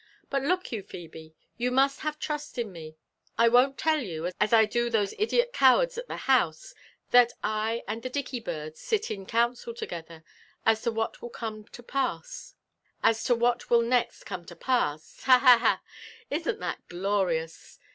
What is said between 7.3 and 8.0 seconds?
I